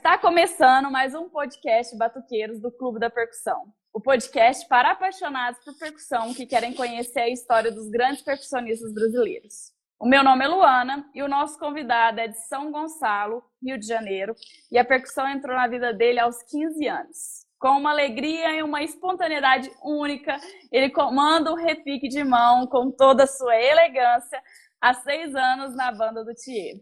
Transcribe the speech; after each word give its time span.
Está 0.00 0.16
começando 0.16 0.90
mais 0.90 1.14
um 1.14 1.28
podcast 1.28 1.94
Batuqueiros 1.94 2.58
do 2.58 2.72
Clube 2.72 2.98
da 2.98 3.10
Percussão. 3.10 3.66
O 3.92 4.00
podcast 4.00 4.66
para 4.66 4.92
apaixonados 4.92 5.62
por 5.62 5.78
percussão 5.78 6.32
que 6.32 6.46
querem 6.46 6.72
conhecer 6.72 7.20
a 7.20 7.28
história 7.28 7.70
dos 7.70 7.90
grandes 7.90 8.22
percussionistas 8.22 8.94
brasileiros. 8.94 9.74
O 10.00 10.08
meu 10.08 10.24
nome 10.24 10.42
é 10.42 10.48
Luana 10.48 11.06
e 11.14 11.22
o 11.22 11.28
nosso 11.28 11.58
convidado 11.58 12.18
é 12.18 12.28
de 12.28 12.38
São 12.48 12.72
Gonçalo, 12.72 13.44
Rio 13.62 13.78
de 13.78 13.86
Janeiro, 13.86 14.34
e 14.72 14.78
a 14.78 14.84
percussão 14.86 15.28
entrou 15.28 15.54
na 15.54 15.68
vida 15.68 15.92
dele 15.92 16.18
aos 16.18 16.42
15 16.44 16.88
anos. 16.88 17.16
Com 17.58 17.72
uma 17.72 17.90
alegria 17.90 18.56
e 18.56 18.62
uma 18.62 18.82
espontaneidade 18.82 19.70
única, 19.84 20.34
ele 20.72 20.88
comanda 20.88 21.52
o 21.52 21.56
repique 21.56 22.08
de 22.08 22.24
mão 22.24 22.66
com 22.66 22.90
toda 22.90 23.24
a 23.24 23.26
sua 23.26 23.54
elegância 23.54 24.42
há 24.80 24.94
seis 24.94 25.34
anos 25.34 25.76
na 25.76 25.92
banda 25.92 26.24
do 26.24 26.32
Thier 26.34 26.80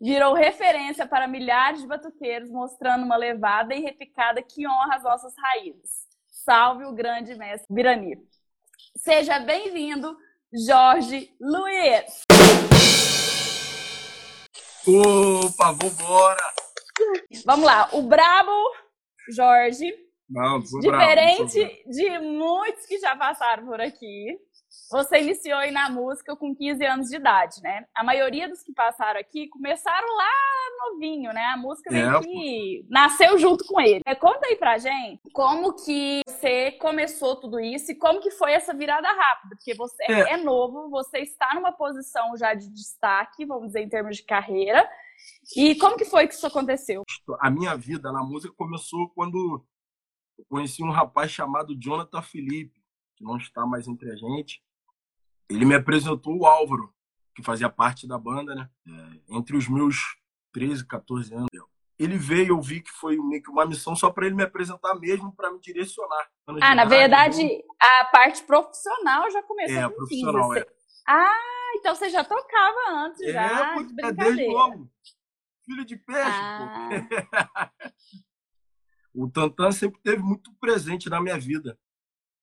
virou 0.00 0.34
referência 0.34 1.06
para 1.06 1.28
milhares 1.28 1.80
de 1.80 1.86
batuqueiros, 1.86 2.50
mostrando 2.50 3.04
uma 3.04 3.16
levada 3.16 3.74
e 3.74 3.80
repicada 3.80 4.42
que 4.42 4.66
honra 4.66 4.96
as 4.96 5.02
nossas 5.02 5.34
raízes. 5.36 6.06
Salve 6.28 6.84
o 6.84 6.92
grande 6.92 7.34
mestre 7.34 7.66
Birani. 7.72 8.16
Seja 8.96 9.38
bem-vindo, 9.38 10.16
Jorge 10.66 11.34
Luiz. 11.40 12.22
Opa, 14.86 15.72
vambora! 15.72 16.52
Vamos 17.46 17.64
lá, 17.64 17.88
o 17.92 18.02
brabo 18.02 18.50
Jorge. 19.30 19.94
Não, 20.28 20.60
diferente 20.60 21.64
bravo, 21.64 21.90
de 21.90 22.18
muitos 22.18 22.86
que 22.86 22.98
já 22.98 23.14
passaram 23.14 23.66
por 23.66 23.80
aqui, 23.80 24.36
você 24.92 25.20
iniciou 25.20 25.58
aí 25.58 25.70
na 25.70 25.88
música 25.88 26.36
com 26.36 26.54
15 26.54 26.84
anos 26.84 27.08
de 27.08 27.16
idade, 27.16 27.62
né? 27.62 27.86
A 27.94 28.04
maioria 28.04 28.48
dos 28.48 28.62
que 28.62 28.72
passaram 28.72 29.18
aqui 29.18 29.48
começaram 29.48 30.06
lá 30.16 30.30
novinho, 30.90 31.32
né? 31.32 31.44
A 31.46 31.56
música 31.56 31.90
meio 31.90 32.16
é. 32.16 32.20
que 32.20 32.86
nasceu 32.88 33.38
junto 33.38 33.64
com 33.64 33.80
ele. 33.80 34.02
É, 34.06 34.14
conta 34.14 34.46
aí 34.46 34.56
pra 34.56 34.78
gente 34.78 35.20
como 35.32 35.74
que 35.74 36.20
você 36.26 36.72
começou 36.72 37.36
tudo 37.36 37.58
isso 37.58 37.92
e 37.92 37.94
como 37.94 38.20
que 38.20 38.30
foi 38.30 38.52
essa 38.52 38.74
virada 38.74 39.08
rápida, 39.08 39.56
porque 39.56 39.74
você 39.74 40.02
é, 40.04 40.34
é 40.34 40.36
novo, 40.36 40.90
você 40.90 41.20
está 41.20 41.54
numa 41.54 41.72
posição 41.72 42.36
já 42.36 42.54
de 42.54 42.68
destaque, 42.70 43.46
vamos 43.46 43.68
dizer, 43.68 43.80
em 43.80 43.88
termos 43.88 44.16
de 44.16 44.24
carreira. 44.24 44.88
E 45.56 45.74
como 45.76 45.96
que 45.96 46.04
foi 46.04 46.26
que 46.26 46.34
isso 46.34 46.46
aconteceu? 46.46 47.02
A 47.40 47.50
minha 47.50 47.76
vida 47.76 48.12
na 48.12 48.22
música 48.22 48.52
começou 48.56 49.08
quando 49.10 49.64
eu 50.38 50.44
conheci 50.48 50.82
um 50.82 50.90
rapaz 50.90 51.30
chamado 51.30 51.78
Jonathan 51.78 52.22
Felipe 52.22 52.82
que 53.22 53.24
não 53.24 53.36
está 53.36 53.64
mais 53.64 53.86
entre 53.86 54.10
a 54.10 54.16
gente, 54.16 54.60
ele 55.48 55.64
me 55.64 55.74
apresentou 55.74 56.38
o 56.38 56.46
Álvaro, 56.46 56.92
que 57.34 57.42
fazia 57.42 57.68
parte 57.68 58.06
da 58.06 58.18
banda, 58.18 58.54
né? 58.54 58.68
É, 58.86 59.36
entre 59.36 59.56
os 59.56 59.68
meus 59.68 60.16
13, 60.52 60.86
14 60.86 61.34
anos. 61.34 61.48
Ele 61.98 62.18
veio, 62.18 62.48
eu 62.48 62.60
vi 62.60 62.80
que 62.80 62.90
foi 62.90 63.16
meio 63.16 63.42
que 63.42 63.50
uma 63.50 63.64
missão 63.64 63.94
só 63.94 64.10
para 64.10 64.26
ele 64.26 64.34
me 64.34 64.42
apresentar 64.42 64.94
mesmo, 64.94 65.32
para 65.34 65.52
me 65.52 65.60
direcionar. 65.60 66.28
Ah, 66.60 66.74
na 66.74 66.84
verdade, 66.84 67.42
a 67.80 68.04
parte 68.06 68.42
profissional 68.42 69.30
já 69.30 69.42
começou 69.42 69.76
é, 69.76 69.88
com 69.88 69.94
profissional, 69.94 70.48
15. 70.50 70.60
É. 70.60 70.66
Ah, 71.06 71.72
então 71.76 71.94
você 71.94 72.10
já 72.10 72.24
tocava 72.24 73.06
antes, 73.06 73.20
é, 73.22 73.32
já, 73.32 73.76
de 73.76 73.94
brincadeira. 73.94 74.30
É 74.30 74.34
desde 74.34 74.52
novo. 74.52 74.90
Filho 75.64 75.84
de 75.84 75.96
peixe, 75.96 76.20
ah. 76.24 77.70
o 79.14 79.30
Tantan 79.30 79.70
sempre 79.70 80.00
teve 80.02 80.22
muito 80.22 80.52
presente 80.54 81.08
na 81.08 81.20
minha 81.20 81.38
vida. 81.38 81.78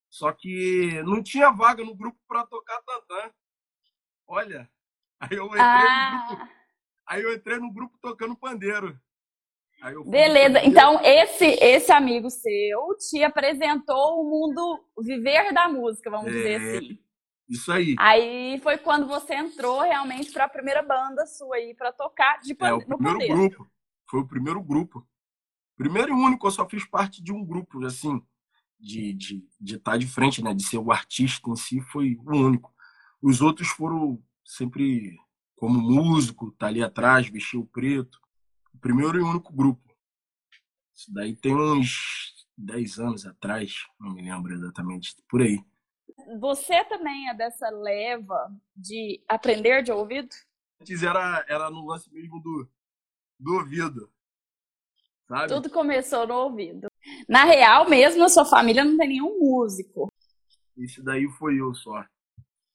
Só 0.10 0.32
que 0.32 1.02
não 1.04 1.22
tinha 1.22 1.52
vaga 1.52 1.84
no 1.84 1.96
grupo 1.96 2.18
para 2.28 2.46
tocar 2.46 2.82
tantã. 2.82 3.32
Olha, 4.28 4.70
aí 5.20 5.38
eu 5.38 5.46
entrei 5.46 5.62
ah. 5.62 6.28
no 6.30 6.36
grupo. 6.36 6.52
Aí 7.06 7.22
eu 7.22 7.34
entrei 7.34 7.58
no 7.58 7.74
grupo 7.74 7.98
tocando 8.02 8.36
pandeiro. 8.36 9.00
Beleza, 10.06 10.60
então 10.66 11.00
esse 11.02 11.46
esse 11.46 11.90
amigo 11.90 12.30
seu 12.30 12.98
te 12.98 13.24
apresentou 13.24 14.20
o 14.20 14.30
mundo 14.30 14.86
viver 15.02 15.54
da 15.54 15.70
música, 15.70 16.10
vamos 16.10 16.28
é, 16.28 16.32
dizer 16.32 16.56
assim. 16.56 17.00
Isso 17.48 17.72
aí. 17.72 17.96
Aí 17.98 18.60
foi 18.62 18.78
quando 18.78 19.08
você 19.08 19.34
entrou 19.34 19.80
realmente 19.80 20.32
para 20.32 20.44
a 20.46 20.50
primeira 20.50 20.84
banda 20.84 21.26
sua 21.26 21.56
aí 21.56 21.74
para 21.74 21.94
tocar 21.94 22.40
de 22.42 22.56
é, 22.60 22.74
o 22.74 22.86
primeiro 22.86 23.20
grupo. 23.28 23.72
Foi 24.08 24.20
o 24.20 24.28
primeiro 24.28 24.62
grupo. 24.62 25.08
Primeiro 25.78 26.10
e 26.10 26.14
único, 26.14 26.46
eu 26.46 26.52
só 26.52 26.68
fiz 26.68 26.86
parte 26.86 27.24
de 27.24 27.32
um 27.32 27.44
grupo, 27.44 27.84
assim, 27.86 28.22
de, 28.80 29.14
de, 29.14 29.48
de 29.60 29.76
estar 29.76 29.92
tá 29.92 29.98
de 29.98 30.08
frente, 30.08 30.42
né? 30.44 30.54
De 30.54 30.64
ser 30.64 30.78
o 30.78 30.92
artista 30.92 31.50
em 31.50 31.56
si, 31.56 31.82
foi 31.82 32.16
o 32.26 32.32
único. 32.32 32.74
Os 33.22 33.42
outros 33.42 33.68
foram 33.68 34.22
sempre 34.46 35.18
como 35.56 35.80
músico, 35.80 36.52
tá 36.52 36.68
ali 36.68 36.82
atrás, 36.82 37.28
vestiu 37.28 37.66
preto. 37.66 38.20
O 38.74 38.78
primeiro 38.78 39.20
e 39.20 39.22
único 39.22 39.52
grupo. 39.52 39.84
Isso 40.96 41.14
daí 41.14 41.36
tem 41.36 41.54
uns 41.54 42.48
10 42.58 43.00
anos 43.00 43.26
atrás, 43.26 43.86
não 44.00 44.14
me 44.14 44.22
lembro 44.22 44.54
exatamente, 44.54 45.16
por 45.30 45.42
aí. 45.42 45.64
Você 46.40 46.84
também 46.86 47.30
é 47.30 47.34
dessa 47.34 47.70
leva 47.70 48.52
de 48.76 49.22
aprender 49.28 49.84
de 49.84 49.92
ouvido? 49.92 50.30
Antes 50.82 51.04
era, 51.04 51.46
era 51.48 51.70
no 51.70 51.86
lance 51.86 52.12
mesmo 52.12 52.42
do, 52.42 52.70
do 53.40 53.54
ouvido. 53.56 54.12
Sabe? 55.28 55.48
Tudo 55.48 55.70
começou 55.70 56.28
no 56.28 56.36
ouvido. 56.36 56.89
Na 57.28 57.44
real 57.44 57.90
mesmo, 57.90 58.24
a 58.24 58.30
sua 58.30 58.46
família 58.46 58.84
não 58.84 58.98
tem 58.98 59.10
nenhum 59.10 59.40
músico. 59.40 60.12
Isso 60.78 61.04
daí 61.04 61.28
foi 61.38 61.60
eu 61.60 61.74
só. 61.74 62.04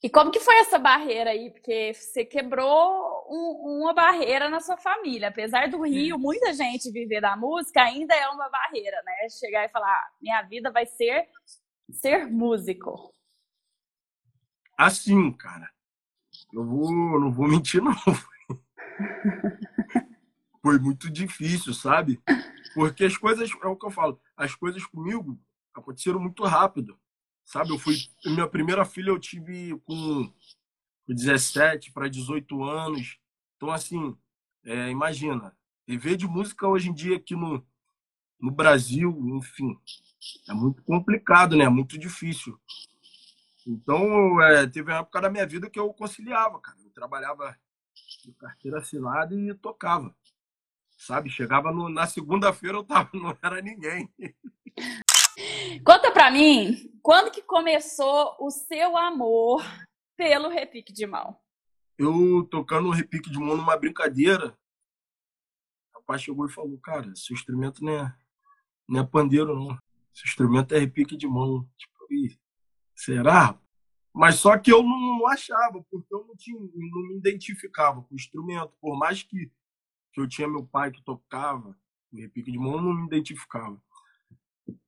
E 0.03 0.11
como 0.11 0.31
que 0.31 0.39
foi 0.39 0.57
essa 0.57 0.79
barreira 0.79 1.31
aí? 1.31 1.51
Porque 1.51 1.95
você 1.95 2.27
quebrou 2.27 3.25
um, 3.27 3.81
uma 3.81 3.95
barreira 3.95 4.51
na 4.51 4.61
sua 4.61 4.77
família. 4.77 5.29
Apesar 5.29 5.71
do 5.71 5.83
Rio, 5.83 6.19
muita 6.19 6.53
gente 6.53 6.91
viver 6.91 7.23
da 7.23 7.35
música 7.37 7.83
ainda 7.83 8.15
é 8.15 8.29
uma 8.29 8.51
barreira, 8.51 9.03
né? 9.03 9.29
Chegar 9.31 9.65
e 9.65 9.71
falar, 9.71 9.91
ah, 9.91 10.11
minha 10.21 10.43
vida 10.43 10.71
vai 10.71 10.85
ser 10.85 11.27
ser 11.91 12.27
músico. 12.27 13.13
Assim, 14.77 15.33
cara. 15.33 15.71
Eu 16.53 16.65
vou, 16.65 16.93
não 16.93 17.33
vou 17.33 17.49
mentir, 17.49 17.83
não. 17.83 17.95
foi 20.65 20.79
muito 20.79 21.11
difícil, 21.11 21.75
sabe? 21.75 22.19
Porque 22.73 23.05
as 23.05 23.19
coisas, 23.19 23.51
é 23.63 23.67
o 23.67 23.77
que 23.77 23.85
eu 23.85 23.91
falo, 23.91 24.19
as 24.35 24.55
coisas 24.55 24.83
comigo 24.87 25.39
aconteceram 25.75 26.19
muito 26.19 26.43
rápido, 26.43 26.99
sabe? 27.45 27.69
Eu 27.69 27.79
fui, 27.79 27.95
minha 28.25 28.49
primeira 28.49 28.83
filha 28.87 29.11
eu 29.11 29.19
tive 29.19 29.79
com 29.85 30.33
17 31.07 31.93
para 31.93 32.09
18 32.09 32.65
anos. 32.65 33.19
Então, 33.57 33.71
assim, 33.71 34.17
é, 34.65 34.89
imagina, 34.89 35.55
viver 35.87 36.17
de 36.17 36.27
música 36.27 36.67
hoje 36.67 36.89
em 36.89 36.95
dia 36.95 37.17
aqui 37.17 37.37
no, 37.37 37.63
no 38.41 38.51
Brasil, 38.51 39.15
enfim, 39.37 39.79
é 40.49 40.55
muito 40.55 40.83
complicado, 40.83 41.59
né? 41.59 41.67
É 41.67 41.69
muito 41.69 41.99
difícil. 41.99 42.59
Então, 43.67 44.41
é, 44.41 44.67
teve 44.67 44.91
uma 44.91 45.01
época 45.01 45.21
da 45.21 45.29
minha 45.29 45.47
vida 45.47 45.69
que 45.69 45.79
eu 45.79 45.93
conciliava, 45.93 46.59
cara. 46.59 46.79
Eu 46.83 46.91
trabalhava 46.91 47.55
de 48.25 48.33
carteira 48.33 48.79
assinada 48.79 49.35
e 49.35 49.53
tocava 49.53 50.17
sabe? 50.97 51.31
Chegava 51.31 51.73
no, 51.73 51.89
na 51.89 52.07
segunda-feira 52.07 52.79
eu 52.79 52.85
tava, 52.85 53.11
não 53.15 53.37
era 53.43 53.61
ninguém. 53.61 54.13
Conta 55.85 56.11
pra 56.11 56.31
mim, 56.31 56.91
quando 57.03 57.31
que 57.31 57.43
começou 57.43 58.37
o 58.41 58.51
seu 58.51 58.97
amor 58.97 59.63
pelo 60.17 60.49
repique 60.49 60.93
de 60.93 61.07
mão? 61.07 61.37
Eu 61.99 62.47
tocando 62.51 62.89
o 62.89 62.93
repique 62.93 63.31
de 63.31 63.39
mão 63.39 63.57
numa 63.57 63.77
brincadeira, 63.77 64.57
o 65.93 65.99
rapaz 65.99 66.23
chegou 66.23 66.47
e 66.47 66.53
falou, 66.53 66.79
cara, 66.79 67.15
seu 67.15 67.35
instrumento 67.35 67.85
não 67.85 67.93
é, 67.93 68.17
não 68.89 69.01
é 69.01 69.07
pandeiro, 69.07 69.55
não. 69.55 69.79
Seu 70.13 70.27
instrumento 70.27 70.75
é 70.75 70.79
repique 70.79 71.17
de 71.17 71.27
mão. 71.27 71.69
Tipo, 71.77 71.95
será? 72.95 73.59
Mas 74.13 74.37
só 74.37 74.57
que 74.57 74.73
eu 74.73 74.83
não, 74.83 75.19
não 75.19 75.27
achava, 75.27 75.85
porque 75.91 76.15
eu 76.15 76.25
não, 76.27 76.37
tinha, 76.37 76.59
não 76.61 77.09
me 77.09 77.17
identificava 77.17 78.01
com 78.03 78.15
o 78.15 78.17
instrumento. 78.17 78.73
Por 78.81 78.97
mais 78.97 79.23
que 79.25 79.51
que 80.15 80.21
eu 80.21 80.29
tinha 80.29 80.49
meu 80.49 80.65
pai 80.65 80.93
que 80.93 81.03
tocava 81.03 81.77
o 82.13 82.17
repique 82.17 82.51
de 82.53 82.59
mão, 82.59 82.81
não 82.81 82.95
me 82.95 83.07
identificava. 83.07 83.83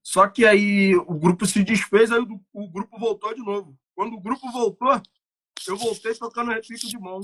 Só 0.03 0.29
que 0.29 0.47
aí 0.47 0.95
o 0.95 1.15
grupo 1.19 1.45
se 1.45 1.65
desfez, 1.65 2.12
aí 2.12 2.21
o, 2.21 2.41
o 2.53 2.71
grupo 2.71 2.97
voltou 2.97 3.35
de 3.35 3.43
novo. 3.43 3.77
Quando 3.95 4.15
o 4.15 4.21
grupo 4.21 4.50
voltou, 4.53 5.03
eu 5.67 5.77
voltei 5.77 6.15
tocando 6.15 6.53
repique 6.53 6.87
de 6.87 6.99
mão. 6.99 7.21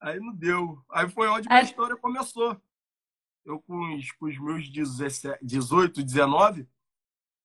Aí 0.00 0.18
não 0.18 0.34
deu. 0.34 0.84
Aí 0.90 1.08
foi 1.08 1.28
onde 1.28 1.46
a 1.50 1.62
história 1.62 1.96
começou. 1.96 2.60
Eu 3.44 3.60
com 3.62 3.94
os, 3.94 4.10
com 4.12 4.26
os 4.26 4.38
meus 4.38 4.68
17, 4.68 5.38
18, 5.44 6.02
19, 6.02 6.68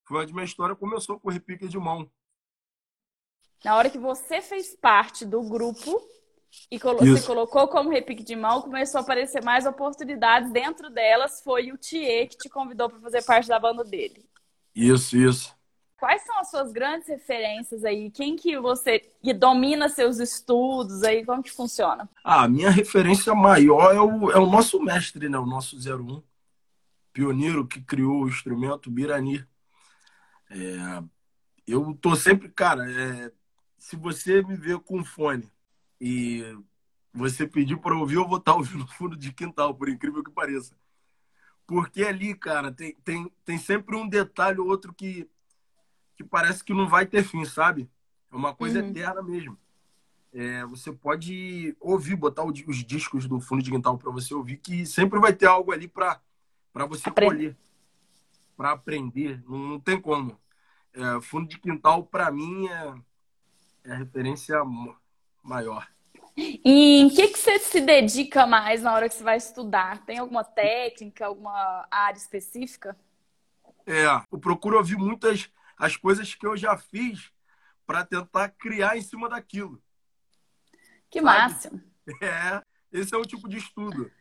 foi 0.07 0.24
onde 0.24 0.34
minha 0.34 0.45
história 0.45 0.75
começou 0.75 1.19
com 1.19 1.30
o 1.30 1.31
repique 1.31 1.68
de 1.68 1.78
mão. 1.78 2.10
Na 3.63 3.75
hora 3.75 3.89
que 3.89 3.98
você 3.98 4.42
fez 4.42 4.75
parte 4.75 5.25
do 5.25 5.42
grupo, 5.42 6.01
e 6.69 6.80
colo 6.80 7.00
se 7.00 7.25
colocou 7.25 7.68
como 7.68 7.90
repique 7.90 8.24
de 8.24 8.36
mão, 8.36 8.62
começou 8.62 9.00
a 9.00 9.02
aparecer 9.02 9.44
mais 9.44 9.66
oportunidades. 9.66 10.52
Dentro 10.52 10.90
delas 10.90 11.42
foi 11.42 11.72
o 11.72 11.78
Thier 11.78 12.28
que 12.28 12.38
te 12.38 12.50
convidou 12.50 12.90
para 12.90 13.00
fazer 13.00 13.24
parte 13.24 13.48
da 13.48 13.60
banda 13.60 13.84
dele. 13.84 14.25
Isso, 14.74 15.18
isso. 15.18 15.56
Quais 15.98 16.24
são 16.24 16.38
as 16.40 16.50
suas 16.50 16.72
grandes 16.74 17.07
referências 17.07 17.86
aí? 17.86 18.12
Quem 18.12 18.36
que 18.36 18.60
você 18.60 19.00
que 19.24 19.34
domina 19.34 19.88
seus 19.88 20.19
estudos 20.19 21.04
aí? 21.04 21.25
Como 21.25 21.42
que 21.42 21.52
funciona? 21.52 22.10
Ah, 22.24 22.44
a 22.44 22.48
minha 22.48 22.69
referência 22.69 23.34
maior 23.34 23.96
é 23.96 24.01
o, 24.01 24.31
é 24.31 24.38
o 24.38 24.46
nosso 24.46 24.80
mestre, 24.81 25.30
né? 25.30 25.38
O 25.38 25.46
nosso 25.46 25.78
01, 25.78 26.22
pioneiro 27.13 27.66
que 27.66 27.81
criou 27.81 28.24
o 28.24 28.28
instrumento 28.28 28.92
Birani. 28.92 29.46
É, 30.50 31.04
eu 31.66 31.98
tô 32.01 32.16
sempre, 32.16 32.50
cara, 32.50 32.92
é, 32.92 33.31
se 33.78 33.96
você 33.96 34.44
me 34.44 34.56
ver 34.56 34.80
com 34.80 35.04
fone 35.04 35.50
e 36.00 36.44
você 37.13 37.47
pedir 37.47 37.77
para 37.77 37.95
ouvir, 37.95 38.15
eu 38.15 38.27
vou 38.27 38.38
estar 38.38 38.51
tá 38.51 38.57
ouvindo 38.57 38.80
no 38.80 38.88
fundo 38.88 39.15
de 39.15 39.31
quintal, 39.31 39.74
por 39.74 39.89
incrível 39.89 40.24
que 40.24 40.31
pareça. 40.31 40.75
Porque 41.65 42.03
ali, 42.03 42.36
cara, 42.36 42.71
tem, 42.71 42.94
tem, 43.03 43.31
tem 43.44 43.57
sempre 43.57 43.95
um 43.95 44.07
detalhe 44.07 44.59
ou 44.59 44.68
outro 44.68 44.94
que, 44.94 45.27
que 46.15 46.24
parece 46.24 46.63
que 46.63 46.74
não 46.74 46.88
vai 46.88 47.06
ter 47.06 47.24
fim, 47.24 47.44
sabe? 47.45 47.89
É 48.31 48.36
uma 48.36 48.53
coisa 48.53 48.81
uhum. 48.81 48.89
eterna 48.89 49.21
mesmo. 49.24 49.57
É, 50.33 50.65
você 50.65 50.92
pode 50.92 51.75
ouvir, 51.80 52.15
botar 52.18 52.44
os 52.44 52.86
discos 52.86 53.25
do 53.25 53.39
fundo 53.39 53.63
de 53.63 53.71
quintal 53.71 53.98
para 53.98 54.12
você 54.12 54.33
ouvir, 54.33 54.57
que 54.57 54.86
sempre 54.86 55.18
vai 55.18 55.31
ter 55.31 55.45
algo 55.45 55.71
ali 55.71 55.88
para 55.88 56.19
você 56.89 57.09
colher, 57.09 57.56
para 58.57 58.74
aprender. 58.74 59.41
Não, 59.48 59.57
não, 59.57 59.80
tem 59.80 60.00
como. 60.00 60.38
É, 60.94 61.21
fundo 61.21 61.48
de 61.48 61.57
quintal, 61.57 62.06
para 62.06 62.30
mim, 62.30 62.68
é, 62.68 62.95
é 63.86 63.91
a 63.94 63.95
referência 63.95 64.62
maior. 65.45 65.88
E 66.38 67.00
em 67.00 67.09
que, 67.09 67.30
que 67.30 67.39
você 67.39 67.59
se 67.59 67.80
dedica 67.80 68.45
mais 68.45 68.81
na 68.81 68.94
hora 68.94 69.07
que 69.07 69.15
você 69.15 69.24
vai 69.24 69.38
estudar? 69.38 70.03
Tem 70.06 70.18
alguma 70.18 70.44
técnica, 70.44 71.25
alguma 71.25 71.88
área 71.89 72.18
específica? 72.18 72.97
É, 73.86 74.06
eu 74.31 74.39
procuro 74.39 74.77
ouvir 74.77 74.97
muitas 74.97 75.50
as 75.77 75.95
coisas 75.95 76.33
que 76.33 76.45
eu 76.45 76.57
já 76.57 76.77
fiz 76.77 77.31
para 77.86 78.03
tentar 78.03 78.50
criar 78.50 78.97
em 78.97 79.01
cima 79.01 79.30
daquilo. 79.30 79.81
Que 81.09 81.21
sabe? 81.21 81.25
máximo. 81.25 81.81
É, 82.21 82.62
esse 82.91 83.13
é 83.13 83.18
o 83.18 83.25
tipo 83.25 83.48
de 83.48 83.57
estudo. 83.57 84.12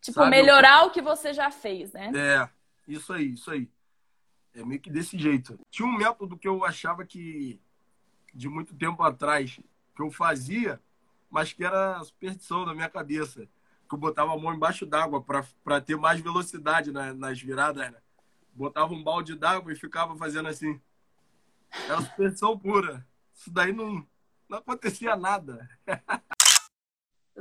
Tipo, 0.00 0.20
sabe? 0.20 0.30
melhorar 0.30 0.82
eu... 0.82 0.88
o 0.88 0.90
que 0.90 1.00
você 1.00 1.32
já 1.32 1.50
fez, 1.50 1.92
né? 1.92 2.12
É, 2.14 2.48
isso 2.86 3.12
aí, 3.12 3.32
isso 3.32 3.50
aí. 3.50 3.70
É 4.54 4.64
meio 4.64 4.80
que 4.80 4.90
desse 4.90 5.16
jeito. 5.16 5.58
Tinha 5.70 5.88
um 5.88 5.96
método 5.96 6.36
que 6.36 6.46
eu 6.46 6.64
achava 6.64 7.06
que, 7.06 7.60
de 8.34 8.48
muito 8.48 8.74
tempo 8.74 9.02
atrás, 9.02 9.58
que 9.94 10.02
eu 10.02 10.10
fazia, 10.10 10.80
mas 11.30 11.52
que 11.52 11.64
era 11.64 12.02
superstição 12.04 12.64
na 12.64 12.74
minha 12.74 12.88
cabeça. 12.88 13.48
Que 13.88 13.94
eu 13.94 13.98
botava 13.98 14.32
a 14.32 14.38
mão 14.38 14.54
embaixo 14.54 14.86
d'água 14.86 15.22
para 15.64 15.80
ter 15.80 15.96
mais 15.96 16.20
velocidade 16.20 16.90
na, 16.92 17.12
nas 17.12 17.40
viradas, 17.40 17.90
né? 17.90 17.98
Botava 18.54 18.92
um 18.92 19.02
balde 19.02 19.34
d'água 19.34 19.72
e 19.72 19.76
ficava 19.76 20.16
fazendo 20.16 20.48
assim. 20.48 20.80
Era 21.86 22.02
superstição 22.02 22.58
pura. 22.58 23.06
Isso 23.34 23.50
daí 23.50 23.72
não, 23.72 24.06
não 24.48 24.58
acontecia 24.58 25.16
nada. 25.16 25.68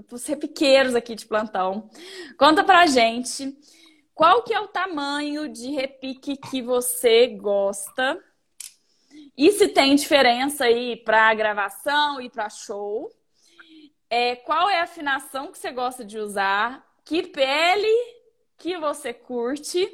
Os 0.09 0.25
repiqueiros 0.25 0.95
aqui 0.95 1.15
de 1.15 1.25
plantão. 1.25 1.89
Conta 2.37 2.63
pra 2.63 2.85
gente 2.85 3.57
qual 4.13 4.43
que 4.43 4.53
é 4.53 4.59
o 4.59 4.67
tamanho 4.67 5.51
de 5.51 5.69
repique 5.71 6.37
que 6.37 6.61
você 6.61 7.27
gosta 7.27 8.21
e 9.37 9.51
se 9.51 9.67
tem 9.69 9.95
diferença 9.95 10.65
aí 10.65 10.97
para 10.97 11.33
gravação 11.33 12.21
e 12.21 12.29
para 12.29 12.49
show. 12.49 13.09
É, 14.09 14.35
qual 14.35 14.69
é 14.69 14.81
a 14.81 14.83
afinação 14.83 15.51
que 15.51 15.57
você 15.57 15.71
gosta 15.71 16.03
de 16.03 16.17
usar? 16.17 16.85
Que 17.05 17.23
pele 17.23 17.87
que 18.57 18.77
você 18.77 19.13
curte? 19.13 19.89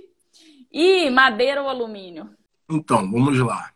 E 0.72 1.10
madeira 1.10 1.62
ou 1.62 1.69
alumínio? 1.69 2.36
Então, 2.69 3.10
vamos 3.10 3.39
lá. 3.39 3.74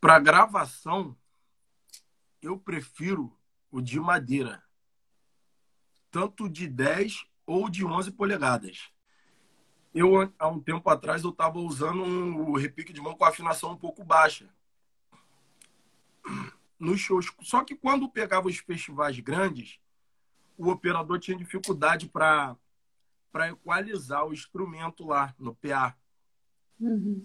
Para 0.00 0.18
gravação, 0.18 1.16
eu 2.42 2.58
prefiro 2.58 3.32
o 3.70 3.80
de 3.80 3.98
madeira. 3.98 4.62
Tanto 6.10 6.48
de 6.48 6.66
10 6.66 7.24
ou 7.46 7.68
de 7.68 7.84
11 7.84 8.10
polegadas. 8.12 8.90
Eu, 9.94 10.32
há 10.38 10.48
um 10.48 10.60
tempo 10.60 10.88
atrás, 10.90 11.24
eu 11.24 11.30
estava 11.30 11.58
usando 11.58 12.02
um, 12.02 12.50
o 12.50 12.56
repique 12.56 12.92
de 12.92 13.00
mão 13.00 13.14
com 13.14 13.24
afinação 13.24 13.72
um 13.72 13.76
pouco 13.76 14.04
baixa 14.04 14.46
nos 16.78 17.00
shows. 17.00 17.32
Só 17.42 17.64
que 17.64 17.74
quando 17.74 18.08
pegava 18.08 18.48
os 18.48 18.58
festivais 18.58 19.18
grandes, 19.18 19.80
o 20.56 20.68
operador 20.70 21.18
tinha 21.18 21.36
dificuldade 21.36 22.08
para 22.08 22.56
para 23.30 23.50
equalizar 23.50 24.26
o 24.26 24.32
instrumento 24.32 25.06
lá 25.06 25.34
no 25.38 25.54
PA. 25.54 25.94
Uhum. 26.80 27.22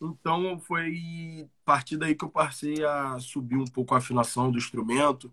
Então 0.00 0.58
foi 0.58 1.48
a 1.48 1.64
partir 1.64 1.96
daí 1.96 2.16
que 2.16 2.24
eu 2.24 2.28
passei 2.28 2.84
a 2.84 3.18
subir 3.20 3.56
um 3.56 3.64
pouco 3.64 3.94
a 3.94 3.98
afinação 3.98 4.50
do 4.50 4.58
instrumento, 4.58 5.32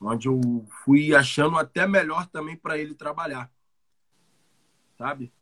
onde 0.00 0.28
eu 0.28 0.66
fui 0.84 1.14
achando 1.14 1.58
até 1.58 1.86
melhor 1.86 2.26
também 2.26 2.56
para 2.56 2.78
ele 2.78 2.94
trabalhar, 2.94 3.50
sabe? 4.96 5.32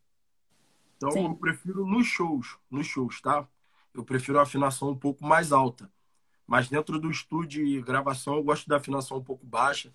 Então 0.97 1.11
Sim. 1.11 1.25
eu 1.25 1.35
prefiro 1.35 1.87
nos 1.87 2.06
shows, 2.06 2.56
nos 2.71 2.87
shows, 2.87 3.21
tá? 3.21 3.47
Eu 3.93 4.05
prefiro 4.05 4.39
a 4.39 4.43
afinação 4.43 4.91
um 4.91 4.97
pouco 4.97 5.25
mais 5.25 5.53
alta. 5.53 5.91
Mas 6.47 6.69
dentro 6.69 6.99
do 6.99 7.11
estúdio 7.11 7.65
e 7.65 7.81
gravação 7.81 8.37
eu 8.37 8.43
gosto 8.43 8.69
da 8.69 8.77
afinação 8.77 9.19
um 9.19 9.25
pouco 9.25 9.47
baixa, 9.47 9.93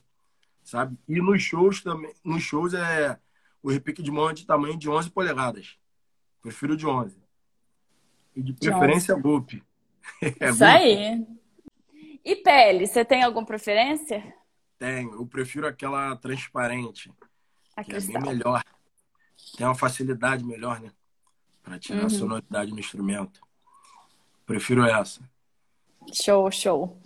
sabe? 0.63 0.97
E 1.07 1.21
nos 1.21 1.41
shows 1.41 1.81
também, 1.81 2.13
nos 2.23 2.41
shows 2.41 2.73
é 2.73 3.19
o 3.61 3.69
repique 3.69 4.01
de 4.01 4.11
mão 4.11 4.29
é 4.29 4.33
de 4.33 4.45
tamanho 4.45 4.77
de 4.77 4.89
11 4.89 5.09
polegadas. 5.11 5.77
Prefiro 6.41 6.75
de 6.75 6.87
11. 6.87 7.17
E 8.35 8.41
de 8.41 8.53
preferência 8.53 9.15
Goop. 9.15 9.61
é 10.39 10.49
Isso 10.49 10.63
aí. 10.63 11.27
E 12.23 12.35
pele, 12.37 12.87
você 12.87 13.03
tem 13.03 13.23
alguma 13.23 13.45
preferência? 13.45 14.33
Tenho. 14.77 15.13
Eu 15.13 15.25
prefiro 15.25 15.67
aquela 15.67 16.15
transparente. 16.15 17.11
A 17.75 17.83
que 17.83 17.91
cristal. 17.91 18.15
é 18.15 18.19
bem 18.19 18.33
melhor. 18.35 18.63
Tem 19.59 19.67
uma 19.67 19.75
facilidade 19.75 20.45
melhor, 20.45 20.79
né? 20.79 20.89
Para 21.61 21.77
tirar 21.77 21.99
uhum. 21.99 22.05
a 22.05 22.09
sonoridade 22.09 22.71
no 22.71 22.79
instrumento. 22.79 23.41
Prefiro 24.45 24.85
essa. 24.85 25.19
Show, 26.13 26.49
show. 26.49 26.97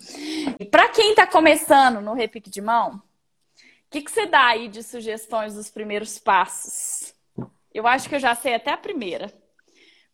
E 0.59 0.63
para 0.63 0.87
quem 0.89 1.09
está 1.09 1.25
começando 1.25 1.99
no 1.99 2.13
repique 2.13 2.51
de 2.51 2.61
mão, 2.61 2.97
o 2.97 3.01
que, 3.89 4.03
que 4.03 4.11
você 4.11 4.27
dá 4.27 4.49
aí 4.49 4.67
de 4.67 4.83
sugestões 4.83 5.55
dos 5.55 5.71
primeiros 5.71 6.19
passos? 6.19 7.15
Eu 7.73 7.87
acho 7.87 8.07
que 8.07 8.13
eu 8.13 8.19
já 8.19 8.35
sei 8.35 8.53
até 8.53 8.71
a 8.71 8.77
primeira. 8.77 9.33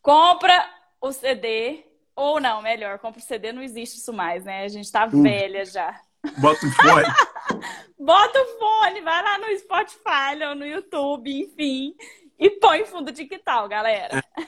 Compra 0.01 0.65
o 1.01 1.11
CD, 1.11 1.83
ou 2.15 2.39
não, 2.39 2.61
melhor, 2.61 2.99
compra 2.99 3.19
o 3.19 3.23
CD, 3.23 3.51
não 3.51 3.61
existe 3.61 3.97
isso 3.97 4.13
mais, 4.13 4.45
né? 4.45 4.63
A 4.63 4.69
gente 4.69 4.89
tá 4.89 5.05
uh, 5.05 5.21
velha 5.21 5.65
já. 5.65 6.01
Bota 6.37 6.65
o 6.65 6.71
fone. 6.71 7.03
bota 7.99 8.41
o 8.41 8.59
fone, 8.59 9.01
vai 9.01 9.23
lá 9.23 9.37
no 9.39 9.59
Spotify 9.59 10.41
ou 10.47 10.55
no 10.55 10.65
YouTube, 10.65 11.29
enfim, 11.29 11.93
e 12.39 12.49
põe 12.51 12.85
fundo 12.85 13.11
de 13.11 13.25
que 13.25 13.37
tal, 13.37 13.67
galera. 13.67 14.17
É. 14.17 14.47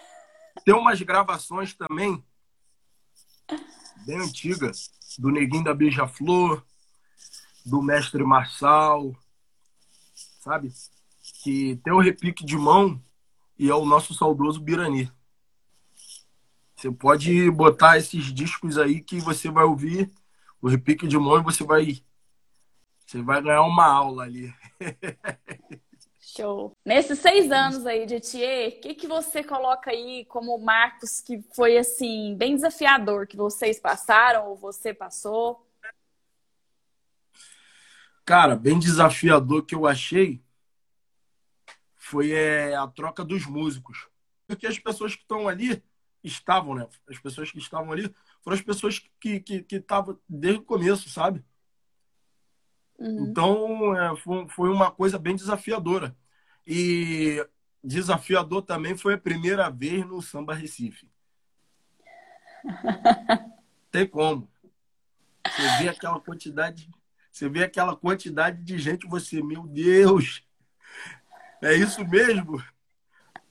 Tem 0.64 0.74
umas 0.74 1.02
gravações 1.02 1.74
também 1.74 2.24
bem 4.06 4.18
antiga, 4.18 4.72
do 5.20 5.30
Neguinho 5.30 5.64
da 5.64 5.74
Beija-Flor, 5.74 6.64
do 7.66 7.82
Mestre 7.82 8.24
Marçal, 8.24 9.16
sabe? 10.40 10.72
Que 11.44 11.76
tem 11.84 11.94
o 11.94 12.00
repique 12.00 12.46
de 12.46 12.58
mão 12.58 13.02
e 13.60 13.70
é 13.70 13.76
o 13.76 13.86
nosso 13.86 14.14
saudoso 14.14 14.60
Birani. 14.60 15.12
Você 16.76 16.90
pode 16.92 17.52
botar 17.52 17.98
esses 17.98 18.34
discos 18.34 18.78
aí 18.78 19.02
que 19.02 19.20
você 19.20 19.52
vai 19.52 19.66
ouvir 19.66 20.12
o 20.62 20.68
repique 20.68 21.08
de 21.08 21.18
mão 21.18 21.38
e 21.38 21.44
você 21.44 21.64
vai 21.64 22.02
você 23.06 23.22
vai 23.22 23.42
ganhar 23.42 23.64
uma 23.64 23.86
aula 23.86 24.24
ali. 24.24 24.54
Show. 26.36 26.78
Nesses 26.86 27.20
seis 27.20 27.52
anos 27.52 27.86
aí 27.86 28.06
de 28.06 28.16
Etier, 28.16 28.70
o 28.70 28.82
que, 28.82 28.94
que 28.94 29.08
você 29.08 29.44
coloca 29.44 29.92
aí 29.92 30.24
como 30.26 30.58
marcos 30.58 31.20
que 31.20 31.44
foi, 31.54 31.78
assim, 31.78 32.36
bem 32.38 32.56
desafiador, 32.56 33.28
que 33.28 33.36
vocês 33.36 33.80
passaram 33.80 34.48
ou 34.48 34.56
você 34.56 34.94
passou? 34.94 35.68
Cara, 38.24 38.56
bem 38.56 38.80
desafiador 38.80 39.66
que 39.66 39.76
eu 39.76 39.86
achei 39.86 40.42
foi 41.98 42.32
é, 42.32 42.76
a 42.76 42.88
troca 42.88 43.26
dos 43.26 43.46
músicos. 43.46 44.08
Porque 44.48 44.66
as 44.66 44.80
pessoas 44.80 45.16
que 45.16 45.24
estão 45.24 45.50
ali 45.50 45.84
estavam, 46.24 46.76
né? 46.76 46.88
As 47.10 47.20
pessoas 47.20 47.52
que 47.52 47.58
estavam 47.58 47.92
ali 47.92 48.14
foram 48.42 48.56
as 48.56 48.62
pessoas 48.62 49.00
que 49.20 49.42
estavam 49.76 50.14
que, 50.14 50.16
que 50.20 50.26
desde 50.30 50.62
o 50.62 50.66
começo, 50.66 51.10
sabe? 51.10 51.44
Uhum. 52.98 53.26
Então, 53.26 53.98
é, 53.98 54.16
foi, 54.16 54.48
foi 54.48 54.70
uma 54.70 54.92
coisa 54.92 55.20
bem 55.20 55.36
desafiadora. 55.36 56.16
E 56.66 57.46
desafiador 57.84 58.62
também 58.62 58.96
foi 58.96 59.16
a 59.16 59.18
primeira 59.18 59.70
vez 59.70 60.06
no 60.06 60.22
Samba 60.22 60.54
Recife. 60.54 61.10
Tem 63.92 64.08
como. 64.08 64.50
Você 65.46 65.84
vê 65.84 65.90
aquela 65.90 66.20
quantidade, 66.20 66.90
você 67.32 67.50
vê 67.50 67.64
aquela 67.64 67.96
quantidade 67.96 68.64
de 68.64 68.78
gente, 68.78 69.08
você, 69.08 69.42
meu 69.42 69.64
Deus, 69.64 70.46
é 71.62 71.74
isso 71.74 72.06
mesmo? 72.08 72.64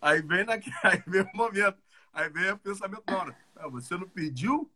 Aí 0.00 0.23
vem, 0.23 0.45
na, 0.45 0.55
aí 0.85 1.02
vem 1.07 1.23
o 1.23 1.37
momento, 1.37 1.79
aí 2.12 2.31
vem 2.31 2.50
o 2.52 2.59
pensamento 2.59 3.02
na 3.07 3.19
hora. 3.19 3.37
Ah, 3.57 3.69
você 3.69 3.97
não 3.97 4.09
pediu? 4.09 4.71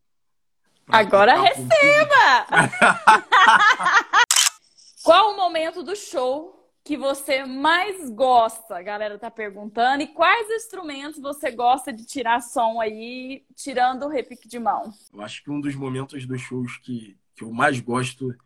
Agora 0.88 1.40
receba! 1.40 2.46
Qual 5.02 5.32
o 5.32 5.36
momento 5.36 5.82
do 5.82 5.96
show 5.96 6.63
que 6.84 6.98
você 6.98 7.46
mais 7.46 8.10
gosta? 8.10 8.76
A 8.76 8.82
galera 8.82 9.18
tá 9.18 9.30
perguntando. 9.30 10.02
E 10.02 10.06
quais 10.06 10.50
instrumentos 10.50 11.18
você 11.18 11.50
gosta 11.50 11.90
de 11.90 12.04
tirar 12.04 12.42
som 12.42 12.78
aí, 12.78 13.42
tirando 13.56 14.04
o 14.04 14.08
repique 14.08 14.46
de 14.46 14.58
mão? 14.58 14.92
Eu 15.10 15.22
acho 15.22 15.42
que 15.42 15.50
um 15.50 15.60
dos 15.60 15.74
momentos 15.74 16.26
dos 16.26 16.42
shows 16.42 16.76
que, 16.76 17.18
que 17.34 17.42
eu 17.42 17.50
mais 17.50 17.80
gosto 17.80 18.36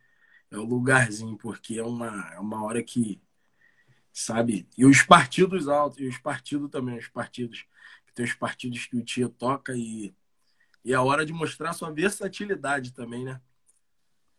é 0.53 0.57
o 0.57 0.63
lugarzinho, 0.63 1.37
porque 1.37 1.79
é 1.79 1.83
uma, 1.83 2.31
é 2.33 2.39
uma 2.39 2.65
hora 2.65 2.81
que, 2.81 3.21
sabe? 4.13 4.69
E 4.79 4.87
os 4.87 5.03
partidos 5.03 5.69
altos, 5.69 5.99
e 5.99 6.07
os 6.07 6.19
partidos 6.19 6.71
também, 6.71 6.97
os 6.97 7.09
partidos. 7.09 7.67
Tem 8.15 8.25
os 8.25 8.35
partidos 8.35 8.87
que 8.87 8.97
o 8.97 9.05
Tia 9.05 9.29
toca 9.29 9.77
e, 9.77 10.13
e 10.85 10.93
é 10.93 10.97
a 10.97 11.03
hora 11.03 11.25
de 11.25 11.33
mostrar 11.33 11.73
sua 11.73 11.93
versatilidade 11.93 12.93
também, 12.93 13.25
né? 13.25 13.41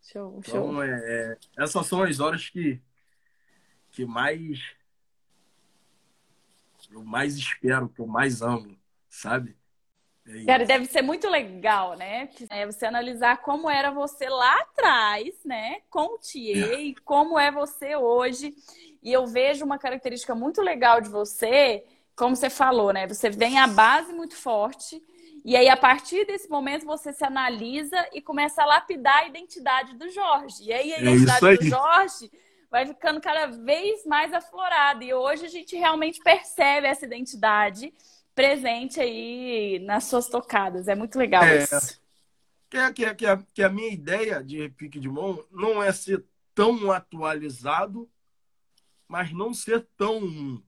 Show, 0.02 0.38
então, 0.38 0.72
show. 0.72 0.82
É, 0.82 0.88
é, 0.90 1.38
essas 1.58 1.86
são 1.86 2.02
as 2.02 2.20
horas 2.20 2.48
que, 2.48 2.80
que 3.90 4.04
mais 4.04 4.60
eu 6.90 7.04
mais 7.04 7.36
espero, 7.36 7.88
que 7.88 8.00
eu 8.00 8.06
mais 8.06 8.42
amo, 8.42 8.76
sabe? 9.08 9.56
É 10.26 10.44
Cara, 10.44 10.64
deve 10.64 10.86
ser 10.86 11.02
muito 11.02 11.28
legal, 11.28 11.96
né? 11.96 12.28
É 12.50 12.66
você 12.66 12.86
analisar 12.86 13.38
como 13.38 13.70
era 13.70 13.90
você 13.90 14.28
lá 14.28 14.60
atrás, 14.60 15.34
né? 15.44 15.80
Com 15.88 16.14
o 16.14 16.18
Thier 16.18 16.72
é. 16.72 16.80
e 16.82 16.94
como 16.96 17.38
é 17.38 17.50
você 17.50 17.96
hoje. 17.96 18.54
E 19.02 19.12
eu 19.12 19.26
vejo 19.26 19.64
uma 19.64 19.78
característica 19.78 20.34
muito 20.34 20.60
legal 20.60 21.00
de 21.00 21.08
você, 21.08 21.84
como 22.14 22.36
você 22.36 22.50
falou, 22.50 22.92
né? 22.92 23.06
Você 23.06 23.30
tem 23.30 23.58
a 23.58 23.66
base 23.66 24.12
muito 24.12 24.36
forte. 24.36 25.02
E 25.42 25.56
aí, 25.56 25.68
a 25.70 25.76
partir 25.76 26.26
desse 26.26 26.50
momento, 26.50 26.84
você 26.84 27.12
se 27.12 27.24
analisa 27.24 27.96
e 28.12 28.20
começa 28.20 28.62
a 28.62 28.66
lapidar 28.66 29.20
a 29.20 29.26
identidade 29.26 29.96
do 29.96 30.10
Jorge. 30.10 30.64
E 30.64 30.72
aí, 30.72 30.92
a 30.92 30.98
é 30.98 31.00
identidade 31.00 31.46
é 31.46 31.56
do 31.56 31.64
Jorge 31.64 32.30
vai 32.70 32.86
ficando 32.86 33.20
cada 33.20 33.46
vez 33.46 34.06
mais 34.06 34.32
aflorada. 34.32 35.02
E 35.04 35.12
hoje 35.12 35.44
a 35.44 35.48
gente 35.48 35.76
realmente 35.76 36.20
percebe 36.20 36.86
essa 36.86 37.04
identidade 37.04 37.92
presente 38.34 39.00
aí 39.00 39.78
nas 39.80 40.04
suas 40.04 40.28
tocadas. 40.28 40.88
É 40.88 40.94
muito 40.94 41.18
legal 41.18 41.42
é, 41.42 41.64
isso. 41.64 42.00
Que, 42.70 42.76
é, 42.76 42.92
que, 42.92 43.04
é, 43.04 43.14
que, 43.14 43.26
é, 43.26 43.38
que 43.52 43.62
a 43.62 43.68
minha 43.68 43.92
ideia 43.92 44.42
de 44.42 44.58
repique 44.58 45.00
de 45.00 45.08
mão 45.08 45.44
não 45.50 45.82
é 45.82 45.92
ser 45.92 46.24
tão 46.54 46.92
atualizado, 46.92 48.08
mas 49.08 49.32
não 49.32 49.52
ser 49.52 49.86
tão, 49.96 50.62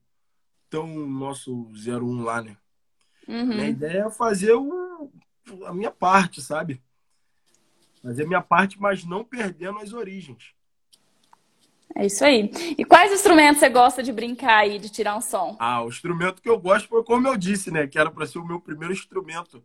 tão 0.68 0.86
nosso 1.06 1.70
01 1.72 2.22
lá, 2.22 2.42
né? 2.42 2.56
Uhum. 3.28 3.46
Minha 3.46 3.68
ideia 3.68 4.06
é 4.06 4.10
fazer 4.10 4.54
o, 4.54 5.12
a 5.64 5.72
minha 5.72 5.92
parte, 5.92 6.42
sabe? 6.42 6.82
Fazer 8.02 8.24
a 8.24 8.26
minha 8.26 8.42
parte, 8.42 8.80
mas 8.80 9.04
não 9.04 9.24
perdendo 9.24 9.78
as 9.78 9.92
origens. 9.92 10.52
É 11.94 12.06
isso 12.06 12.24
aí. 12.24 12.50
E 12.78 12.84
quais 12.84 13.12
instrumentos 13.12 13.60
você 13.60 13.68
gosta 13.68 14.02
de 14.02 14.12
brincar 14.12 14.58
aí, 14.58 14.78
de 14.78 14.88
tirar 14.88 15.16
um 15.16 15.20
som? 15.20 15.56
Ah, 15.58 15.82
o 15.82 15.88
instrumento 15.88 16.40
que 16.40 16.48
eu 16.48 16.58
gosto 16.58 16.88
foi 16.88 17.04
como 17.04 17.28
eu 17.28 17.36
disse, 17.36 17.70
né? 17.70 17.86
Que 17.86 17.98
era 17.98 18.10
para 18.10 18.26
ser 18.26 18.38
o 18.38 18.44
meu 18.44 18.60
primeiro 18.60 18.92
instrumento. 18.92 19.62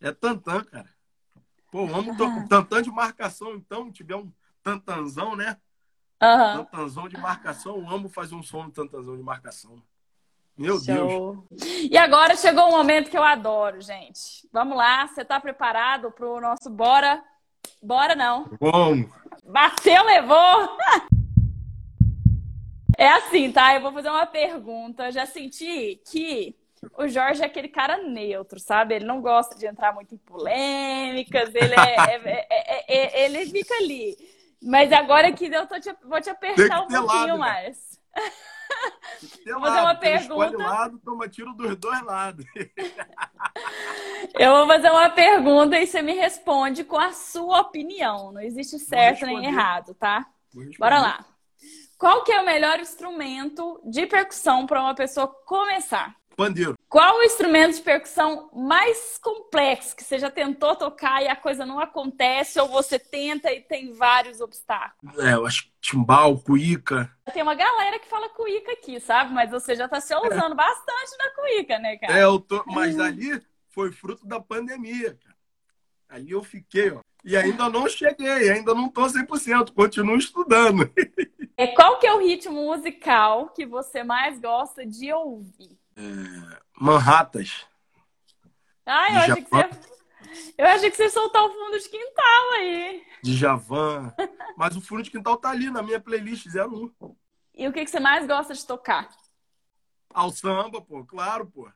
É 0.00 0.12
tantã, 0.12 0.62
cara. 0.64 0.88
Pô, 1.70 1.84
amo 1.84 2.12
ah. 2.12 2.46
tantã 2.48 2.82
de 2.82 2.90
marcação, 2.90 3.54
então, 3.54 3.90
tiver 3.90 4.16
um 4.16 4.30
tantanzão, 4.62 5.36
né? 5.36 5.56
Uhum. 6.22 6.64
Tantanzão 6.64 7.08
de 7.08 7.16
marcação, 7.16 7.76
eu 7.76 7.88
amo 7.88 8.08
fazer 8.08 8.34
um 8.34 8.42
som 8.42 8.66
de 8.66 8.72
tantanzão 8.72 9.16
de 9.16 9.22
marcação. 9.22 9.82
Meu 10.56 10.78
Show. 10.78 11.46
Deus. 11.50 11.64
E 11.90 11.96
agora 11.96 12.36
chegou 12.36 12.66
um 12.66 12.72
momento 12.72 13.08
que 13.08 13.16
eu 13.16 13.22
adoro, 13.22 13.80
gente. 13.80 14.46
Vamos 14.52 14.76
lá, 14.76 15.06
você 15.06 15.24
tá 15.24 15.40
preparado 15.40 16.10
pro 16.10 16.40
nosso 16.40 16.68
bora? 16.68 17.22
Bora 17.82 18.14
não. 18.14 18.50
Bom. 18.60 19.04
Bateu, 19.46 20.04
levou. 20.04 20.76
É 23.00 23.08
assim, 23.12 23.50
tá? 23.50 23.74
Eu 23.74 23.80
vou 23.80 23.92
fazer 23.92 24.10
uma 24.10 24.26
pergunta. 24.26 25.10
Já 25.10 25.24
senti 25.24 26.02
que 26.04 26.54
o 26.98 27.08
Jorge 27.08 27.42
é 27.42 27.46
aquele 27.46 27.68
cara 27.68 27.96
neutro, 27.96 28.60
sabe? 28.60 28.94
Ele 28.94 29.06
não 29.06 29.22
gosta 29.22 29.56
de 29.56 29.66
entrar 29.66 29.94
muito 29.94 30.14
em 30.14 30.18
polêmicas, 30.18 31.54
ele 31.54 31.74
é, 31.74 31.94
é, 31.96 32.46
é, 32.86 33.22
é 33.22 33.24
ele 33.24 33.46
fica 33.46 33.72
ali. 33.76 34.18
Mas 34.62 34.92
agora 34.92 35.32
que 35.32 35.46
eu 35.46 35.66
tô 35.66 35.80
te, 35.80 35.90
vou 36.04 36.20
te 36.20 36.28
apertar 36.28 36.82
um 36.82 36.88
pouquinho 36.88 37.06
lado, 37.06 37.26
né? 37.28 37.38
mais. 37.38 37.98
Né? 39.46 39.52
Vou 39.52 39.60
fazer 39.62 39.80
uma 39.80 39.94
pergunta. 39.94 40.58
lado, 40.58 40.98
toma 40.98 41.28
tiro 41.28 41.54
dos 41.54 41.76
dois 41.76 42.02
lados. 42.02 42.44
Eu 44.38 44.52
vou 44.52 44.66
fazer 44.66 44.90
uma 44.90 45.08
pergunta 45.08 45.78
e 45.78 45.86
você 45.86 46.02
me 46.02 46.12
responde 46.12 46.84
com 46.84 46.98
a 46.98 47.12
sua 47.12 47.62
opinião. 47.62 48.30
Não 48.30 48.40
existe 48.42 48.78
certo 48.78 49.24
nem 49.24 49.46
errado, 49.46 49.94
tá? 49.94 50.26
Bora 50.78 51.00
lá. 51.00 51.29
Qual 52.00 52.24
que 52.24 52.32
é 52.32 52.40
o 52.40 52.46
melhor 52.46 52.80
instrumento 52.80 53.78
de 53.84 54.06
percussão 54.06 54.66
para 54.66 54.80
uma 54.80 54.94
pessoa 54.94 55.26
começar? 55.26 56.16
Pandeiro. 56.34 56.74
Qual 56.88 57.18
o 57.18 57.22
instrumento 57.22 57.76
de 57.76 57.82
percussão 57.82 58.48
mais 58.54 59.18
complexo 59.22 59.94
que 59.94 60.02
você 60.02 60.18
já 60.18 60.30
tentou 60.30 60.74
tocar 60.74 61.22
e 61.22 61.28
a 61.28 61.36
coisa 61.36 61.66
não 61.66 61.78
acontece 61.78 62.58
ou 62.58 62.68
você 62.68 62.98
tenta 62.98 63.52
e 63.52 63.60
tem 63.60 63.92
vários 63.92 64.40
obstáculos? 64.40 65.18
É, 65.18 65.34
eu 65.34 65.44
acho 65.44 65.64
que 65.64 65.72
timbal, 65.82 66.38
cuíca. 66.38 67.14
Tem 67.34 67.42
uma 67.42 67.54
galera 67.54 67.98
que 67.98 68.08
fala 68.08 68.30
cuíca 68.30 68.72
aqui, 68.72 68.98
sabe? 68.98 69.34
Mas 69.34 69.50
você 69.50 69.76
já 69.76 69.84
está 69.84 70.00
se 70.00 70.14
usando 70.14 70.52
é. 70.52 70.56
bastante 70.56 71.18
na 71.18 71.30
cuíca, 71.34 71.78
né, 71.78 71.98
cara? 71.98 72.18
É, 72.18 72.24
eu 72.24 72.40
tô... 72.40 72.64
mas 72.68 72.98
ali 72.98 73.38
foi 73.68 73.92
fruto 73.92 74.26
da 74.26 74.40
pandemia, 74.40 75.18
cara. 75.22 75.36
Ali 76.08 76.30
eu 76.30 76.42
fiquei, 76.42 76.92
ó. 76.92 77.00
E 77.22 77.36
ainda 77.36 77.68
não 77.68 77.86
cheguei, 77.86 78.48
ainda 78.48 78.74
não 78.74 78.88
tô 78.88 79.02
100%, 79.02 79.74
continuo 79.74 80.16
estudando. 80.16 80.90
É, 81.60 81.66
qual 81.66 81.98
que 81.98 82.06
é 82.06 82.14
o 82.14 82.20
ritmo 82.20 82.54
musical 82.54 83.50
que 83.50 83.66
você 83.66 84.02
mais 84.02 84.40
gosta 84.40 84.86
de 84.86 85.12
ouvir? 85.12 85.78
É, 85.94 86.60
Manhattas. 86.74 87.66
Ah, 88.86 89.12
eu 89.12 89.18
achei, 89.18 89.44
que 89.44 89.50
você... 89.50 89.68
eu 90.56 90.66
achei 90.66 90.90
que 90.90 90.96
você 90.96 91.10
soltou 91.10 91.48
o 91.48 91.52
fundo 91.52 91.78
de 91.78 91.86
quintal 91.86 92.50
aí. 92.54 93.06
De 93.22 93.36
Javan. 93.36 94.10
Mas 94.56 94.74
o 94.74 94.80
fundo 94.80 95.02
de 95.02 95.10
quintal 95.10 95.36
tá 95.36 95.50
ali 95.50 95.70
na 95.70 95.82
minha 95.82 96.00
playlist 96.00 96.46
01. 96.46 97.14
E 97.52 97.68
o 97.68 97.72
que, 97.74 97.84
que 97.84 97.90
você 97.90 98.00
mais 98.00 98.26
gosta 98.26 98.54
de 98.54 98.66
tocar? 98.66 99.10
Ao 100.14 100.30
samba, 100.30 100.80
pô, 100.80 101.04
claro, 101.04 101.46
pô. 101.46 101.70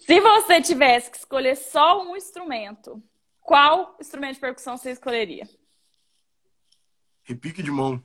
Se 0.00 0.20
você 0.20 0.60
tivesse 0.60 1.10
que 1.10 1.16
escolher 1.16 1.56
só 1.56 2.02
um 2.02 2.14
instrumento, 2.14 3.02
qual 3.40 3.96
instrumento 3.98 4.34
de 4.34 4.40
percussão 4.40 4.76
você 4.76 4.90
escolheria? 4.90 5.48
Repique 7.22 7.62
de 7.62 7.70
mão. 7.70 8.04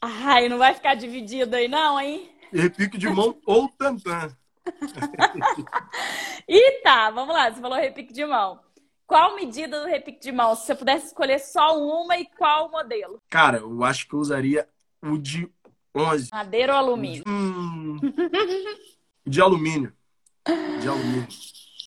Ai, 0.00 0.48
não 0.48 0.58
vai 0.58 0.74
ficar 0.74 0.94
dividido 0.94 1.56
aí 1.56 1.68
não, 1.68 2.00
hein? 2.00 2.30
Repique 2.52 2.98
de 2.98 3.08
mão 3.08 3.38
ou 3.44 3.68
tantã. 3.68 4.36
e 6.48 6.80
tá, 6.82 7.10
vamos 7.10 7.34
lá. 7.34 7.50
Você 7.50 7.60
falou 7.60 7.78
repique 7.78 8.12
de 8.12 8.24
mão. 8.24 8.60
Qual 9.06 9.36
medida 9.36 9.80
do 9.80 9.86
repique 9.86 10.20
de 10.20 10.32
mão? 10.32 10.54
Se 10.54 10.66
você 10.66 10.74
pudesse 10.74 11.06
escolher 11.06 11.38
só 11.38 11.78
uma 11.78 12.18
e 12.18 12.26
qual 12.26 12.70
modelo? 12.70 13.22
Cara, 13.30 13.58
eu 13.58 13.84
acho 13.84 14.08
que 14.08 14.14
eu 14.14 14.18
usaria 14.18 14.68
o 15.00 15.16
de 15.16 15.48
11. 15.94 16.30
Madeira 16.32 16.72
ou 16.72 16.78
alumínio? 16.78 17.22
Hum, 17.26 17.98
de 19.24 19.40
alumínio. 19.40 19.92
De 20.80 20.88
alumínio. 20.88 21.28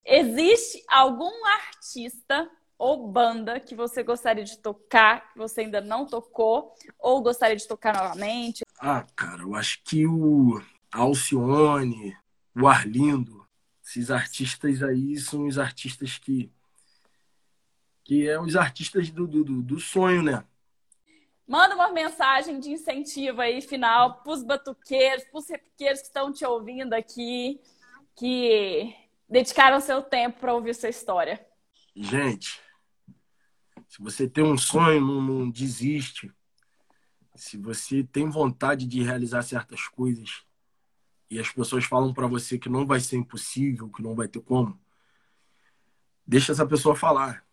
Existe 0.05 0.83
algum 0.87 1.45
artista 1.45 2.49
ou 2.79 3.09
banda 3.09 3.59
que 3.59 3.75
você 3.75 4.01
gostaria 4.01 4.45
de 4.45 4.57
tocar, 4.57 5.33
que 5.33 5.37
você 5.37 5.61
ainda 5.61 5.81
não 5.81 6.05
tocou, 6.05 6.73
ou 6.97 7.21
gostaria 7.21 7.57
de 7.57 7.67
tocar 7.67 7.93
novamente? 7.93 8.63
Ah, 8.79 9.05
cara, 9.17 9.41
eu 9.41 9.53
acho 9.53 9.83
que 9.83 10.07
o 10.07 10.61
Alcione, 10.89 12.17
o 12.55 12.65
Arlindo, 12.65 13.45
esses 13.83 14.09
artistas 14.09 14.81
aí 14.81 15.17
são 15.17 15.45
os 15.45 15.59
artistas 15.59 16.17
que. 16.17 16.49
que 18.05 18.29
é 18.29 18.39
os 18.39 18.55
artistas 18.55 19.09
do, 19.09 19.27
do, 19.27 19.43
do 19.43 19.79
sonho, 19.79 20.23
né? 20.23 20.45
Manda 21.45 21.75
uma 21.75 21.91
mensagem 21.91 22.59
de 22.59 22.71
incentivo 22.71 23.41
aí, 23.41 23.59
final, 23.61 24.21
para 24.21 24.31
os 24.31 24.43
batuqueiros, 24.43 25.25
para 25.25 25.39
os 25.39 25.49
repiqueiros 25.49 25.99
que 25.99 26.07
estão 26.07 26.31
te 26.31 26.45
ouvindo 26.45 26.93
aqui, 26.93 27.59
que 28.15 28.95
dedicaram 29.27 29.81
seu 29.81 30.01
tempo 30.01 30.39
para 30.39 30.53
ouvir 30.53 30.75
sua 30.75 30.89
história. 30.89 31.43
Gente, 31.95 32.61
se 33.89 34.03
você 34.03 34.29
tem 34.29 34.43
um 34.43 34.55
sonho, 34.55 35.01
não, 35.01 35.19
não 35.19 35.49
desiste. 35.49 36.31
Se 37.35 37.57
você 37.57 38.03
tem 38.03 38.29
vontade 38.29 38.85
de 38.85 39.01
realizar 39.01 39.41
certas 39.41 39.87
coisas 39.87 40.45
e 41.29 41.39
as 41.39 41.51
pessoas 41.51 41.85
falam 41.85 42.13
para 42.13 42.27
você 42.27 42.59
que 42.59 42.69
não 42.69 42.85
vai 42.85 42.99
ser 42.99 43.17
impossível, 43.17 43.89
que 43.89 44.03
não 44.03 44.15
vai 44.15 44.27
ter 44.27 44.41
como, 44.41 44.79
deixa 46.25 46.51
essa 46.51 46.67
pessoa 46.67 46.95
falar. 46.95 47.43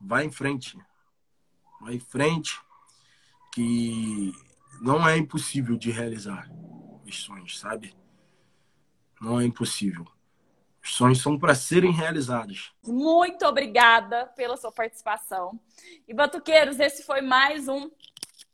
Vai 0.00 0.24
em 0.24 0.32
frente. 0.32 0.76
Vai 1.80 1.94
em 1.94 2.00
frente 2.00 2.60
que 3.52 4.32
não 4.80 5.08
é 5.08 5.16
impossível 5.16 5.76
de 5.76 5.92
realizar 5.92 6.50
os 7.06 7.22
sonhos, 7.22 7.60
sabe? 7.60 7.94
Não 9.20 9.40
é 9.40 9.44
impossível. 9.44 10.04
Os 10.84 10.96
sonhos 10.96 11.22
são 11.22 11.38
para 11.38 11.54
serem 11.54 11.90
realizados. 11.90 12.74
Muito 12.86 13.46
obrigada 13.46 14.26
pela 14.36 14.54
sua 14.56 14.70
participação. 14.70 15.58
E 16.06 16.12
Batuqueiros, 16.12 16.78
esse 16.78 17.02
foi 17.02 17.22
mais 17.22 17.68
um 17.68 17.90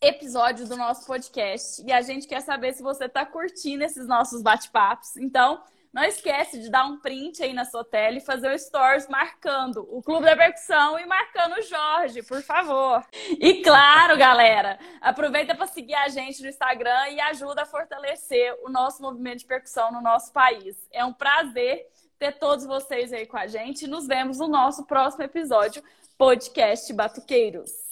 episódio 0.00 0.68
do 0.68 0.76
nosso 0.76 1.04
podcast. 1.06 1.82
E 1.84 1.90
a 1.90 2.00
gente 2.00 2.28
quer 2.28 2.40
saber 2.40 2.72
se 2.72 2.84
você 2.84 3.06
está 3.06 3.26
curtindo 3.26 3.82
esses 3.82 4.06
nossos 4.06 4.42
bate-papos. 4.42 5.16
Então, 5.16 5.60
não 5.92 6.04
esquece 6.04 6.60
de 6.60 6.70
dar 6.70 6.84
um 6.84 7.00
print 7.00 7.42
aí 7.42 7.52
na 7.52 7.64
sua 7.64 7.84
tela 7.84 8.16
e 8.16 8.20
fazer 8.20 8.54
o 8.54 8.56
stories 8.56 9.08
marcando 9.08 9.84
o 9.90 10.00
Clube 10.00 10.24
da 10.24 10.36
Percussão 10.36 11.00
e 11.00 11.06
marcando 11.06 11.54
o 11.58 11.62
Jorge, 11.62 12.22
por 12.22 12.40
favor. 12.42 13.04
E 13.40 13.60
claro, 13.60 14.16
galera, 14.16 14.78
aproveita 15.00 15.52
para 15.52 15.66
seguir 15.66 15.96
a 15.96 16.08
gente 16.08 16.42
no 16.42 16.48
Instagram 16.48 17.08
e 17.10 17.20
ajuda 17.20 17.62
a 17.62 17.66
fortalecer 17.66 18.56
o 18.62 18.70
nosso 18.70 19.02
movimento 19.02 19.40
de 19.40 19.46
percussão 19.46 19.90
no 19.90 20.00
nosso 20.00 20.32
país. 20.32 20.76
É 20.92 21.04
um 21.04 21.12
prazer 21.12 21.84
ter 22.20 22.38
todos 22.38 22.66
vocês 22.66 23.14
aí 23.14 23.24
com 23.24 23.38
a 23.38 23.46
gente. 23.46 23.86
Nos 23.86 24.06
vemos 24.06 24.38
no 24.38 24.46
nosso 24.46 24.84
próximo 24.84 25.24
episódio, 25.24 25.82
Podcast 26.18 26.92
Batuqueiros. 26.92 27.89